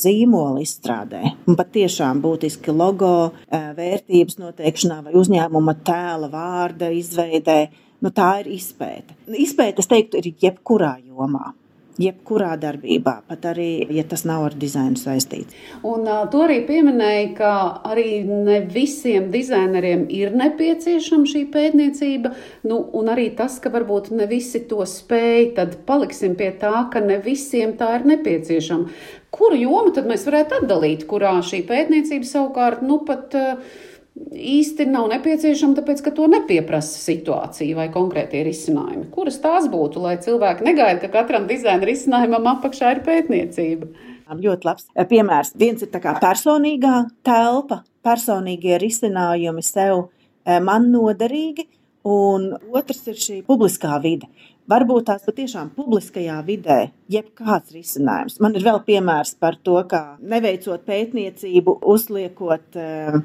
zīmola 0.02 0.64
izstrādē. 0.66 1.22
Un 1.48 1.56
pat 1.60 1.72
tiešām 1.78 2.20
būtiski 2.24 2.76
logo 2.76 3.14
vērtības 3.50 4.40
noteikšanā 4.42 5.00
vai 5.06 5.16
uzņēmuma 5.22 5.78
tēla 5.88 6.32
vārda 6.34 6.92
izveidē. 6.98 7.60
Nu, 8.04 8.12
tā 8.16 8.34
ir 8.42 8.52
izpēta. 8.58 9.16
Izpēta, 9.48 9.84
es 9.84 9.92
teiktu, 9.92 10.20
ir 10.20 10.44
jebkurā 10.44 10.98
jomā 11.00 11.54
jebkurā 12.00 12.54
darbībā, 12.60 13.16
pat 13.28 13.46
arī, 13.52 13.70
ja 13.94 14.06
tas 14.08 14.24
nav 14.28 14.46
ar 14.48 14.56
dizainu 14.60 15.00
saistīts. 15.00 15.56
Un 15.88 16.08
to 16.32 16.44
arī 16.46 16.62
pieminēja, 16.68 17.26
ka 17.38 17.52
arī 17.92 18.22
ne 18.28 18.62
visiem 18.72 19.30
dizaineriem 19.34 20.06
ir 20.16 20.32
nepieciešama 20.40 21.30
šī 21.30 21.44
pētniecība, 21.54 22.34
nu, 22.70 22.80
un 22.96 23.12
arī 23.14 23.30
tas, 23.36 23.60
ka 23.60 23.72
varbūt 23.74 24.12
ne 24.16 24.30
visi 24.32 24.64
to 24.70 24.86
spēj, 24.88 25.54
tad 25.60 25.80
paliksim 25.90 26.38
pie 26.40 26.54
tā, 26.62 26.88
ka 26.94 27.04
ne 27.04 27.20
visiem 27.24 27.76
tā 27.80 27.94
ir 28.00 28.08
nepieciešama. 28.14 28.90
Kuru 29.30 29.60
jomu 29.60 29.94
tad 29.94 30.08
mēs 30.10 30.24
varētu 30.26 30.64
atdalīt, 30.64 31.06
kurā 31.10 31.36
šī 31.46 31.62
pētniecība 31.68 32.26
savukārt, 32.26 32.82
nu, 32.82 33.04
pat 33.06 33.36
uh, 33.38 33.78
īsti 34.18 34.86
nav 34.90 35.08
nepieciešama, 35.12 35.78
tāpēc, 35.80 36.04
ka 36.06 36.14
to 36.16 36.28
nepieprasa 36.32 37.00
situācija 37.02 37.78
vai 37.78 37.88
konkrētie 37.94 38.44
risinājumi. 38.48 39.08
Kuras 39.14 39.40
tās 39.44 39.70
būtu, 39.72 40.04
lai 40.04 40.18
cilvēki 40.22 40.66
negaida, 40.68 41.02
ka 41.04 41.12
katram 41.20 41.48
dizaina 41.50 41.88
risinājumam 41.88 42.52
apakšā 42.56 42.96
ir 42.96 43.04
pētniecība? 43.08 43.90
Ļoti 44.30 44.68
labs 44.68 44.86
piemērs. 45.10 45.56
Viens 45.58 45.82
ir 45.82 45.90
personīgā 45.90 46.96
telpa, 47.26 47.82
personīgie 48.06 48.78
risinājumi 48.82 49.66
sev 49.66 50.06
eh, 50.46 50.60
man 50.62 50.92
noderīgi, 50.94 51.66
un 52.10 52.52
otrs 52.70 53.08
ir 53.10 53.18
šī 53.20 53.42
publiskā 53.48 53.98
vide. 54.04 54.30
Varbūt 54.70 55.08
tās 55.08 55.24
patiešām 55.26 55.72
publiskajā 55.74 56.36
vidē, 56.46 56.92
jebkāds 57.10 57.74
risinājums. 57.74 58.38
Man 58.44 58.54
ir 58.54 58.68
vēl 58.68 58.84
piemērs 58.86 59.34
par 59.42 59.58
to, 59.66 59.80
kā 59.90 60.20
neveicot 60.22 60.84
pētniecību, 60.86 61.80
uzliekot 61.90 62.78
uh, 62.78 63.18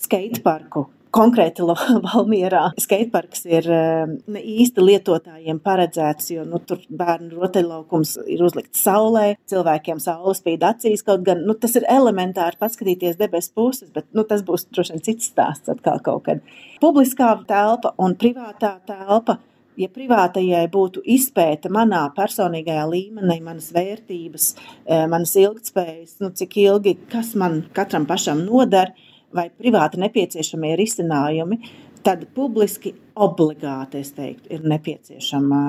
skateparku. 0.00 0.86
Konkrēti 1.16 1.64
Valmjerā 2.06 2.62
skateparks 2.82 3.46
ir 3.48 3.68
ehm, 3.72 4.16
ne 4.28 4.42
īsti 4.42 4.84
lietotājiem 4.84 5.60
paredzēts, 5.64 6.28
jo 6.34 6.44
nu, 6.44 6.60
tur 6.60 6.82
bērnu 6.90 7.40
rotaļlaukums 7.40 8.16
ir 8.28 8.42
uzlikts 8.44 8.82
saulē, 8.84 9.30
cilvēkiem 9.48 10.02
saule 10.02 10.36
spīd 10.36 10.66
acīs. 10.66 11.06
Kaut 11.06 11.24
gan 11.24 11.46
nu, 11.46 11.56
tas 11.56 11.78
ir 11.78 11.88
elementāri 11.88 12.60
paskatīties 12.60 13.16
debesu 13.20 13.54
puses, 13.56 13.88
bet 13.94 14.10
nu, 14.12 14.26
tas 14.28 14.44
būs 14.44 14.68
droši 14.68 14.96
vien 14.96 15.06
cits 15.08 15.32
stāsts 15.32 15.72
atkal 15.72 16.02
kaut 16.04 16.26
kad. 16.28 16.44
Publiskā 16.84 17.32
telpa 17.48 17.94
un 18.02 18.18
privātā 18.20 18.76
telpa 18.84 19.38
ja 19.80 19.88
privātajai 19.92 20.64
būtu 20.72 21.02
izpēta 21.16 21.70
manā 21.72 22.02
personīgajā 22.16 22.84
līmenī, 22.90 23.38
manas 23.44 23.70
vērtības, 23.76 24.48
eh, 24.86 25.06
manas 25.10 25.34
ilgspējas, 25.36 26.18
nu, 26.24 26.30
cik 26.30 26.56
ilgi, 26.64 26.96
kas 27.12 27.34
man 27.34 27.62
katram 27.76 28.06
pašam 28.06 28.44
noder, 28.44 28.92
vai 29.36 29.50
privāti 29.52 30.00
nepieciešamie 30.02 30.72
risinājumi, 30.80 31.60
tad 32.06 32.22
publiski 32.34 32.92
obligāti, 33.18 34.00
es 34.04 34.12
teiktu, 34.14 34.46
ir 34.54 34.66
nepieciešama 34.70 35.60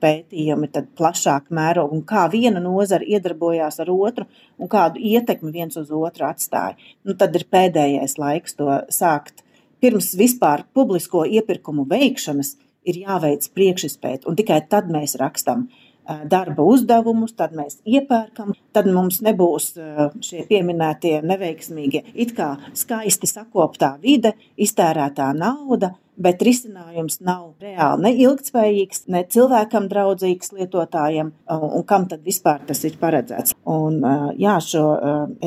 pētījumi, 0.00 0.68
tad 0.70 0.90
plašāk 0.98 1.50
mēroga 1.54 1.96
un 1.96 2.04
kā 2.06 2.26
viena 2.30 2.62
nozara 2.62 3.06
iedarbojās 3.06 3.80
ar 3.82 3.90
otru 3.90 4.26
un 4.58 4.70
kādu 4.70 5.02
ietekmi 5.02 5.50
viens 5.54 5.76
uz 5.80 5.90
otru 5.90 6.28
atstāja. 6.28 6.78
Nu, 7.04 7.16
tad 7.18 7.34
ir 7.34 7.46
pēdējais 7.50 8.16
laiks 8.22 8.58
to 8.58 8.68
sākt. 8.94 9.42
Pirms 9.80 10.12
vispār 10.20 10.66
publisko 10.76 11.24
iepirkumu 11.24 11.86
veikšanas 11.90 12.54
ir 12.86 13.02
jāveic 13.02 13.48
priekšizpēta, 13.56 14.28
un 14.28 14.38
tikai 14.38 14.60
tad 14.70 14.90
mēs 14.92 15.16
rakstam 15.20 15.66
darba 16.30 16.64
uzdevumus, 16.66 17.34
tad 17.38 17.54
mēs 17.56 17.78
iepērkam, 17.86 18.54
tad 18.74 18.88
mums 18.90 19.20
nebūs 19.24 19.72
šie 20.26 20.44
pieminētie 20.48 21.20
neveiksmīgie, 21.26 22.04
it 22.14 22.34
kā 22.36 22.54
skaisti 22.74 23.30
sakoptā 23.30 23.94
vide, 24.02 24.34
iztērētā 24.60 25.30
nauda, 25.36 25.94
bet 26.20 26.42
risinājums 26.44 27.20
nav 27.24 27.54
reāli 27.62 28.04
ne 28.04 28.12
ilgspējīgs, 28.26 29.06
ne 29.12 29.24
cilvēkam 29.32 29.88
draudzīgs 29.90 30.52
lietotājiem, 30.56 31.32
un 31.56 31.86
kam 31.88 32.06
tad 32.10 32.24
vispār 32.26 32.62
tas 32.68 32.84
ir 32.88 32.98
paredzēts. 33.00 33.56
Un, 33.70 34.00
jā, 34.40 34.56
šo 34.64 34.84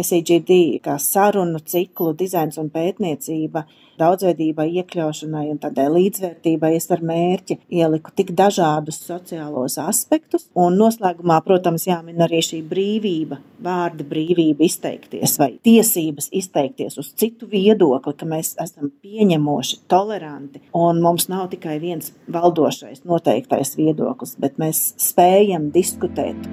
SEGD 0.02 0.54
kā 0.84 0.98
sarunu 1.02 1.62
ciklu 1.62 2.16
dizains 2.18 2.60
un 2.62 2.72
pētniecība 2.74 3.66
daudzveidībai, 4.00 4.68
iekļaušanai 4.82 5.46
un 5.52 5.60
tādai 5.62 5.86
līdzvērtībai 5.94 6.72
es 6.78 6.90
ar 6.94 7.04
mērķi 7.06 7.60
ieliku 7.78 8.14
tik 8.18 8.34
dažādus 8.38 9.00
sociālos 9.06 9.78
aspektus. 9.82 10.48
Un 10.58 10.78
noslēgumā, 10.80 11.40
protams, 11.46 11.86
jāmin 11.90 12.24
arī 12.26 12.42
šī 12.46 12.64
brīvība, 12.70 13.40
vārda 13.64 14.06
brīvība 14.08 14.66
izteikties 14.68 15.38
vai 15.42 15.54
tiesības 15.66 16.32
izteikties 16.34 16.98
uz 17.02 17.14
citu 17.20 17.50
viedokli, 17.52 18.16
ka 18.18 18.30
mēs 18.30 18.56
esam 18.64 18.92
pieņemoši, 19.04 19.84
toleranti 19.92 20.63
un 20.74 21.02
mums 21.04 21.28
nav 21.30 21.50
tikai 21.54 21.78
viens 21.84 22.14
valdošais 22.32 23.04
noteiktais 23.06 23.76
viedoklis, 23.78 24.38
bet 24.40 24.60
mēs 24.62 24.94
spējam 25.02 25.72
diskutēt. 25.76 26.50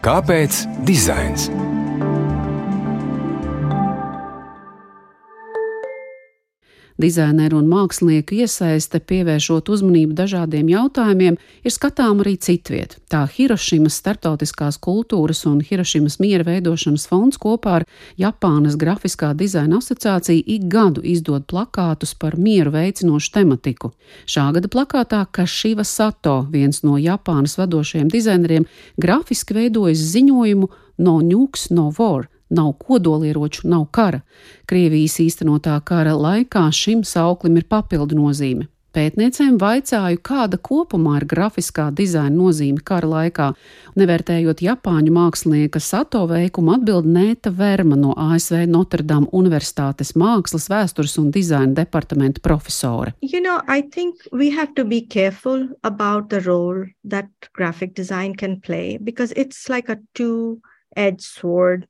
Kāpēc 0.00 0.64
dizains? 0.88 1.50
Dizaineru 7.00 7.56
un 7.62 7.68
mākslinieku 7.70 8.36
iesaiste, 8.42 8.98
pievēršot 9.08 9.70
uzmanību 9.72 10.12
dažādiem 10.18 10.68
jautājumiem, 10.68 11.38
ir 11.64 11.72
skatām 11.72 12.20
arī 12.20 12.34
citviet. 12.36 12.98
Tā 13.08 13.22
Hirošimas 13.30 13.96
starptautiskās 14.02 14.76
kultūras 14.84 15.40
un 15.48 15.62
Hirošimas 15.64 16.18
miera 16.20 16.44
veidošanas 16.44 17.06
fonds 17.08 17.40
kopā 17.40 17.78
ar 17.78 17.86
Japānas 18.20 18.76
grafiskā 18.80 19.32
dizaina 19.38 19.78
asociāciju 19.80 20.44
ik 20.56 20.66
gadu 20.72 21.04
izdod 21.06 21.46
plakātus 21.48 22.12
par 22.12 22.36
mieru 22.36 22.74
veicinošu 22.74 23.32
tematiku. 23.38 23.94
Šā 24.28 24.50
gada 24.56 24.68
plakātā 24.68 25.22
Kašiva 25.32 25.86
Sato, 25.88 26.42
viens 26.52 26.82
no 26.84 26.98
Japānas 27.00 27.56
vadošajiem 27.60 28.12
dizaineriem, 28.12 28.68
grafiski 29.00 29.56
veidojas 29.56 30.04
ziņojumu 30.12 30.68
No 31.00 31.20
Nukes 31.24 31.70
No 31.72 31.88
War 31.96 32.28
nav 32.50 32.74
kodolieroču, 32.82 33.68
nav 33.68 33.86
kara. 33.94 34.20
Krievijas 34.66 35.20
īstenotā 35.22 35.78
kara 35.84 36.16
laikā 36.18 36.66
šim 36.74 37.06
sauklim 37.06 37.56
ir 37.60 37.66
papildu 37.70 38.18
nozīme. 38.18 38.68
Pētniecēm 38.90 39.54
vaicāju, 39.62 40.18
kāda 40.26 40.58
kopumā 40.58 41.20
ir 41.20 41.24
grafiskā 41.30 41.84
dizaina 41.94 42.32
nozīme 42.34 42.82
kara 42.82 43.06
laikā. 43.06 43.44
Nevērtējot 44.00 44.64
Japāņu 44.66 45.12
mākslinieka 45.14 45.78
Sato 45.78 46.24
veikumu, 46.26 46.72
atbild 46.74 47.06
Nēta 47.06 47.52
Verma 47.54 47.94
no 47.94 48.16
ASV 48.18 48.64
Notre 48.66 49.06
Dame 49.06 49.30
Universitātes 49.30 50.16
mākslas, 50.18 50.66
vēstures 50.72 51.14
un 51.22 51.30
dizaina 51.30 51.76
departamenta 51.78 52.42
profesore. 52.42 53.14
You 53.22 53.38
know, 53.38 53.60
two-edged 60.18 61.22
sword. 61.22 61.86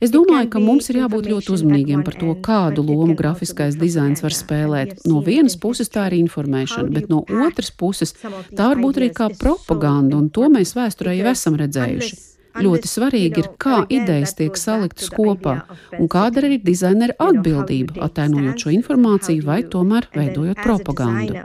Es 0.00 0.12
domāju, 0.12 0.50
ka 0.52 0.60
mums 0.60 0.90
ir 0.92 1.00
jābūt 1.00 1.28
ļoti 1.30 1.52
uzmanīgiem 1.54 2.04
par 2.04 2.18
to, 2.20 2.34
kādu 2.44 2.84
lomu 2.84 3.16
grafiskais 3.16 3.78
dizains 3.80 4.24
var 4.24 4.36
spēlēt. 4.36 4.98
No 5.08 5.22
vienas 5.24 5.56
puses 5.60 5.92
tā 5.92 6.08
ir 6.10 6.18
informēšana, 6.20 6.92
bet 6.92 7.08
no 7.12 7.22
otras 7.24 7.72
puses 7.72 8.12
tā 8.16 8.70
var 8.72 8.80
būt 8.82 9.00
arī 9.00 9.10
kā 9.16 9.30
propaganda, 9.40 10.18
un 10.20 10.28
to 10.30 10.50
mēs 10.52 10.76
vēsturē 10.76 11.16
jau 11.16 11.30
esam 11.32 11.56
redzējuši. 11.60 12.24
Ļoti 12.56 12.88
svarīgi 12.88 13.42
ir, 13.42 13.48
kā 13.60 13.82
idejas 13.92 14.32
tiek 14.36 14.56
saliktas 14.56 15.10
kopā 15.12 15.58
un 15.98 16.08
kāda 16.12 16.44
ir 16.48 16.56
dizainera 16.64 17.16
atbildība, 17.20 17.98
attēlojot 18.06 18.64
šo 18.64 18.72
informāciju 18.76 19.44
vai 19.44 19.58
tomēr 19.74 20.08
veidojot 20.14 20.62
propagandu. 20.64 21.44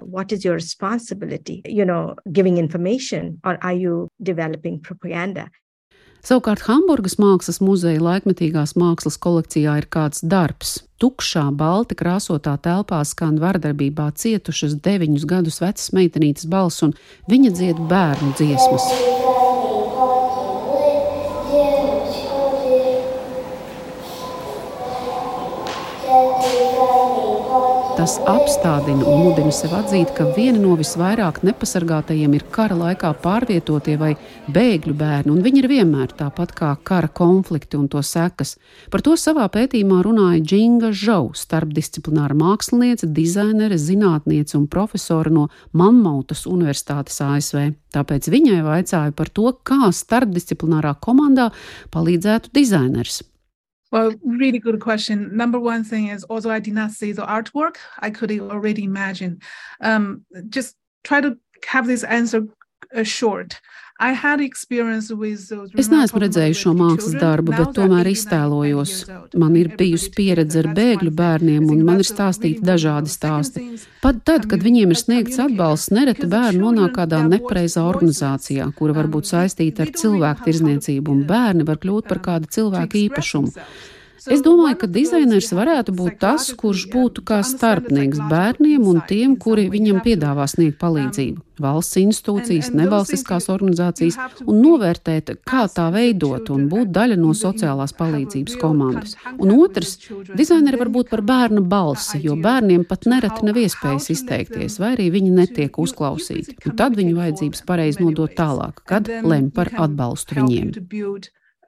Savukārt 6.21 6.67
Hamburgas 6.67 7.15
mākslas 7.17 7.57
muzeja 7.65 8.01
laikmetīgās 8.03 8.75
mākslas 8.77 9.17
kolekcijā 9.21 9.79
ir 9.81 9.87
kāds 9.89 10.21
darbs. 10.21 10.77
Tukšā, 11.01 11.47
balti 11.57 11.97
krāsotā 11.97 12.53
telpā 12.61 12.99
skan 13.09 13.39
vardarbībā 13.41 14.11
cietušas 14.21 14.77
deviņus 14.85 15.25
gadus 15.25 15.57
vecas 15.63 15.89
meitenītes 15.97 16.45
balss, 16.45 16.85
un 16.85 16.93
viņa 17.31 17.55
dzied 17.57 17.81
bērnu 17.89 18.35
dziesmas. 18.37 18.85
Tas 28.01 28.15
apstādina 28.25 29.05
un 29.05 29.19
mudina 29.21 29.51
sev 29.53 29.75
atzīt, 29.77 30.09
ka 30.17 30.25
viena 30.33 30.57
no 30.57 30.71
visvairāk 30.79 31.43
nepasargātajiem 31.45 32.33
ir 32.33 32.47
kara 32.49 32.73
laikā 32.79 33.11
pārvietotie 33.21 33.93
vai 34.01 34.15
bēgļu 34.49 34.95
bērni, 34.97 35.29
un 35.29 35.43
viņi 35.45 35.61
ir 35.61 35.67
vienmēr 35.69 36.15
tāpat 36.17 36.55
kā 36.57 36.71
kara 36.81 37.11
konflikti 37.13 37.77
un 37.77 37.85
to 37.93 38.01
sekas. 38.01 38.55
Par 38.89 39.05
to 39.05 39.13
savā 39.21 39.45
pētījumā 39.53 40.01
runāja 40.07 40.41
Džinga 40.41 40.89
Žau, 40.97 41.35
starpdisciplināra 41.37 42.33
māksliniece, 42.41 43.05
dizainere, 43.05 43.77
zinātniece 43.77 44.57
un 44.57 44.65
profesora 44.65 45.29
no 45.29 45.51
Mammautas 45.77 46.47
Universitātes 46.49 47.21
ASV. 47.21 47.67
Tāpēc 47.93 48.33
viņai 48.33 48.63
vaicāju 48.65 49.13
par 49.13 49.29
to, 49.29 49.51
kā 49.61 49.93
starpdisciplinārā 49.93 50.97
komandā 51.05 51.51
palīdzētu 51.93 52.49
dizainers. 52.57 53.21
Well, 53.91 54.13
really 54.23 54.59
good 54.59 54.79
question. 54.79 55.35
Number 55.35 55.59
one 55.59 55.83
thing 55.83 56.07
is, 56.07 56.25
although 56.29 56.49
I 56.49 56.59
did 56.59 56.73
not 56.73 56.91
see 56.91 57.11
the 57.11 57.25
artwork, 57.25 57.75
I 57.99 58.09
could 58.09 58.31
already 58.39 58.85
imagine. 58.85 59.41
Um, 59.81 60.25
just 60.49 60.77
try 61.03 61.19
to 61.19 61.37
have 61.67 61.87
this 61.87 62.03
answer. 62.03 62.45
Es 65.77 65.89
neesmu 65.91 66.21
redzējis 66.23 66.61
šo 66.63 66.71
mākslas 66.73 67.13
darbu, 67.21 67.53
bet 67.53 67.75
tomēr 67.77 68.07
iztēlojos. 68.09 68.93
Man 69.37 69.53
ir 69.59 69.69
bijusi 69.77 70.09
pieredze 70.15 70.63
ar 70.63 70.71
bēgļu 70.77 71.13
bērniem, 71.19 71.67
un 71.69 71.83
man 71.85 72.01
ir 72.01 72.09
stāstīti 72.09 72.65
dažādi 72.65 73.13
stāsti. 73.13 73.67
Pat 74.01 74.23
tad, 74.25 74.49
kad 74.49 74.65
viņiem 74.65 74.95
ir 74.95 74.97
sniegts 74.99 75.37
atbalsts, 75.43 75.93
nereti 75.93 76.29
bērni 76.31 76.63
nonāk 76.63 76.97
kādā 76.97 77.21
nepareizā 77.29 77.85
organizācijā, 77.91 78.71
kura 78.77 78.97
var 78.97 79.11
būt 79.13 79.29
saistīta 79.35 79.85
ar 79.85 79.93
cilvēku 80.01 80.49
tirzniecību, 80.49 81.13
un 81.13 81.25
bērni 81.29 81.67
var 81.69 81.77
kļūt 81.83 82.09
par 82.09 82.25
kādu 82.25 82.49
cilvēku 82.57 83.03
īpašumu. 83.05 83.53
Es 84.29 84.43
domāju, 84.45 84.75
ka 84.83 84.87
dizainers 84.91 85.47
varētu 85.55 85.95
būt 85.97 86.19
tas, 86.21 86.51
kurš 86.53 86.83
būtu 86.93 87.23
kā 87.25 87.39
starpnieks 87.45 88.19
bērniem 88.29 88.83
un 88.85 88.99
tiem, 89.09 89.33
kuri 89.33 89.63
viņam 89.73 90.03
piedāvā 90.05 90.45
sniegt 90.51 90.77
palīdzību. 90.83 91.41
Valsts 91.61 91.97
institūcijas, 92.01 92.69
nevalstiskās 92.77 93.49
organizācijas 93.53 94.19
un 94.45 94.61
novērtēt, 94.61 95.33
kā 95.47 95.63
tā 95.73 95.87
veidot 95.93 96.51
un 96.53 96.67
būt 96.69 96.93
daļa 96.93 97.17
no 97.21 97.33
sociālās 97.37 97.95
palīdzības 97.97 98.59
komandas. 98.61 99.17
Un 99.41 99.55
otrs, 99.57 99.97
dizaineri 100.37 100.81
var 100.83 100.93
būt 100.93 101.09
par 101.09 101.25
bērna 101.25 101.65
balsi, 101.65 102.21
jo 102.21 102.37
bērniem 102.37 102.85
pat 102.89 103.09
nereti 103.09 103.49
nav 103.49 103.57
iespējas 103.57 104.11
izteikties, 104.13 104.77
vai 104.81 104.93
arī 104.99 105.09
viņi 105.17 105.33
netiek 105.39 105.81
uzklausīti. 105.81 106.59
Un 106.69 106.77
tad 106.77 106.97
viņu 106.99 107.17
vajadzības 107.17 107.65
pareizi 107.65 108.05
nodot 108.05 108.37
tālāk, 108.37 108.85
kad 108.85 109.09
lem 109.25 109.49
par 109.49 109.73
atbalstu 109.81 110.41
viņiem. 110.43 110.75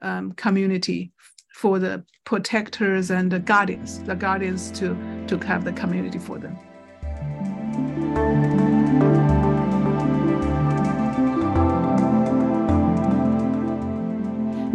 Um, 0.04 0.34
community 0.36 1.14
for 1.54 1.78
the 1.78 2.02
protectors 2.24 3.10
and 3.12 3.30
the 3.30 3.38
guardians, 3.38 4.02
the 4.02 4.14
guardians 4.16 4.72
to, 4.72 4.96
to 5.28 5.38
have 5.38 5.64
the 5.64 5.72
community 5.72 6.18
for 6.18 6.36
them. 6.38 6.58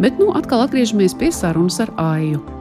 Bet 0.00 0.16
nu 0.18 0.32
atkal 0.32 0.64
atgriežamies 0.64 1.12
pie 1.12 1.28
sarunas 1.28 1.76
ar 1.84 1.92
Aiju. 2.00 2.59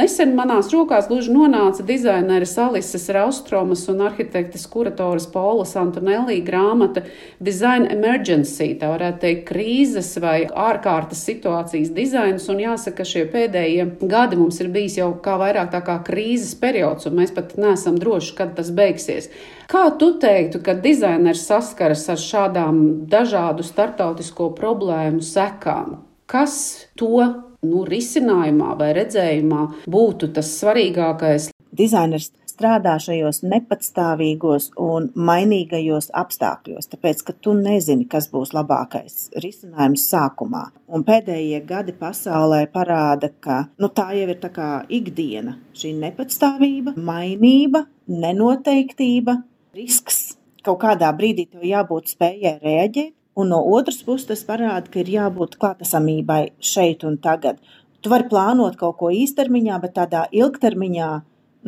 Nesen 0.00 0.30
manās 0.32 0.70
rokās 0.72 1.10
gluži 1.10 1.32
nonāca 1.34 1.84
dizaineris 1.84 2.54
Alises 2.62 3.02
Raustromas 3.12 3.82
un 3.92 3.98
arhitektes 4.06 4.62
kuratoras 4.70 5.26
Paulas 5.28 5.74
Antonelli 5.76 6.38
grāmata 6.46 7.02
Design 7.42 7.84
Emergency, 7.92 8.70
tā 8.80 8.88
varētu 8.94 9.20
teikt, 9.24 9.42
krīzes 9.50 10.14
vai 10.22 10.46
ārkārtas 10.48 11.20
situācijas 11.28 11.90
dizains, 11.96 12.46
un 12.48 12.62
jāsaka, 12.62 13.02
ka 13.02 13.08
šie 13.10 13.26
pēdējie 13.34 13.84
gadi 14.08 14.40
mums 14.40 14.62
ir 14.64 14.70
bijis 14.72 14.96
jau 15.02 15.10
kā 15.20 15.36
vairāk 15.42 15.68
tā 15.74 15.82
kā 15.84 15.98
krīzes 16.06 16.56
periods, 16.62 17.10
un 17.10 17.20
mēs 17.20 17.34
pat 17.36 17.52
neesam 17.60 18.00
droši, 18.00 18.32
kad 18.40 18.56
tas 18.56 18.72
beigsies. 18.72 19.28
Kā 19.68 19.84
tu 20.00 20.14
teiktu, 20.22 20.62
ka 20.64 20.78
dizainers 20.80 21.44
saskaras 21.50 22.08
ar 22.08 22.24
šādām 22.24 22.80
dažādu 23.12 23.68
startautisko 23.68 24.48
problēmu 24.56 25.20
sekām? 25.20 25.98
Kas 26.30 26.86
to 26.96 27.49
nu, 27.66 27.84
risinājumā 27.88 28.74
vai 28.80 28.92
redzējumā 28.96 29.64
būtu 29.90 30.32
tas 30.36 30.52
svarīgākais? 30.60 31.50
Dizainers 31.76 32.30
strādā 32.50 32.96
šajos 33.00 33.40
nepatstāvīgos 33.46 34.70
un 34.80 35.08
mainīgajos 35.16 36.10
apstākļos, 36.20 36.90
tāpēc, 36.92 37.22
ka 37.24 37.34
tu 37.40 37.54
nezini, 37.56 38.04
kas 38.10 38.28
būs 38.32 38.52
labākais 38.56 39.30
risinājums 39.40 40.04
sākumā. 40.10 40.66
Un 40.92 41.06
pēdējie 41.06 41.62
gadi 41.68 41.94
pasaulē 41.96 42.66
parāda, 42.74 43.30
ka 43.40 43.62
nu, 43.80 43.88
tā 43.88 44.10
jau 44.18 44.26
ir 44.28 44.40
tā 44.42 44.52
kā 44.52 44.68
ikdiena. 44.92 45.56
Šī 45.76 45.94
nepatstāvība, 46.02 46.96
mainība, 46.98 47.86
nenoteiktība, 48.10 49.38
risks. 49.76 50.36
Kaut 50.60 50.82
kādā 50.82 51.08
brīdī 51.16 51.46
tev 51.48 51.64
jābūt 51.64 52.12
spējai 52.12 52.58
reaģēt, 52.60 53.14
Un 53.38 53.52
no 53.52 53.60
otras 53.76 54.00
puses, 54.02 54.26
tas 54.28 54.42
parāda, 54.46 54.90
ka 54.90 55.00
ir 55.02 55.12
jābūt 55.14 55.56
klātesamībai 55.60 56.42
šeit 56.58 57.04
un 57.06 57.16
tagad. 57.22 57.60
Tu 58.00 58.10
vari 58.10 58.26
plānot 58.30 58.78
kaut 58.80 58.96
ko 58.98 59.10
īstermiņā, 59.14 59.76
bet 59.82 59.94
tādā 59.98 60.24
ilgtermiņā, 60.34 61.10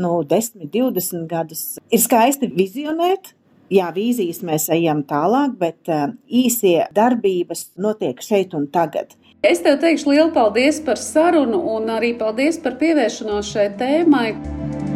nu, 0.02 0.10
10, 0.28 0.66
20 0.72 1.28
gadus, 1.30 1.64
ir 1.92 2.02
skaisti 2.02 2.50
vizionēt. 2.50 3.34
Jā, 3.72 3.88
vīzijas 3.94 4.42
mēs 4.44 4.66
ejam 4.74 5.00
tālāk, 5.08 5.54
bet 5.60 5.88
uh, 5.88 6.10
īsie 6.28 6.82
darbības 6.92 7.70
notiek 7.80 8.20
šeit 8.20 8.52
un 8.58 8.66
tagad. 8.72 9.14
Es 9.42 9.62
tev 9.64 9.80
teikšu 9.80 10.12
lielu 10.12 10.28
paldies 10.34 10.82
par 10.84 11.00
sarunu 11.00 11.62
un 11.76 11.88
arī 11.94 12.12
paldies 12.18 12.60
par 12.62 12.76
pievēršanos 12.82 13.54
šai 13.54 13.70
tēmai. 13.80 14.91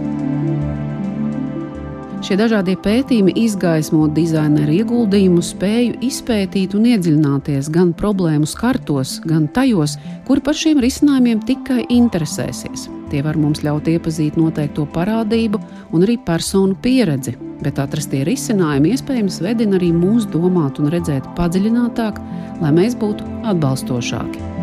Šie 2.24 2.38
dažādie 2.40 2.79
pētījumi 2.81 3.35
izgaismo 3.44 4.07
dizaineru 4.16 4.72
ieguldījumu, 4.79 5.42
spēju 5.44 5.98
izpētīt 6.07 6.72
un 6.74 6.87
iedziļināties 6.94 7.68
gan 7.74 7.92
problēmu 7.98 8.48
skartos, 8.48 9.18
gan 9.29 9.44
tajos, 9.52 9.98
kuri 10.24 10.42
par 10.46 10.57
šiem 10.57 10.81
risinājumiem 10.81 11.44
tikai 11.46 11.83
interesēsies. 11.92 12.88
Tie 13.12 13.20
var 13.22 13.37
mums 13.38 13.61
ļaut 13.62 13.92
iepazīt 13.92 14.40
noteikto 14.40 14.88
parādību 14.96 15.61
un 15.92 16.09
arī 16.09 16.16
personu 16.16 16.74
pieredzi, 16.83 17.37
bet 17.61 17.79
atrastie 17.85 18.24
risinājumi 18.26 18.96
iespējams 18.96 19.40
vedina 19.44 19.76
arī 19.79 19.92
mūs 19.94 20.26
domāt 20.33 20.81
un 20.81 20.90
redzēt 20.96 21.29
padziļinātāk, 21.38 22.20
lai 22.64 22.76
mēs 22.81 22.96
būtu 22.98 23.29
atbalstošāki. 23.52 24.56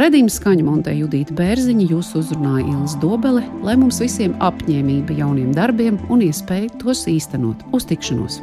Redījuma 0.00 0.32
skaņa 0.32 0.62
montē 0.64 0.94
Judita 0.96 1.34
Bērziņa, 1.36 1.90
jūs 1.90 2.14
uzrunāja 2.16 2.64
Ilis 2.70 2.94
Dobele, 3.02 3.42
lai 3.66 3.74
mums 3.76 3.98
visiem 4.00 4.32
apņēmība 4.40 5.18
jauniem 5.18 5.52
darbiem 5.52 6.00
un 6.08 6.24
iespēja 6.24 6.72
tos 6.80 7.04
īstenot. 7.10 7.68
Uz 7.76 7.84
tikšanos! 7.90 8.40